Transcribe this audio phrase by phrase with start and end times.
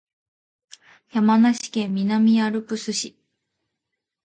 [1.11, 3.15] 山梨県南アルプス市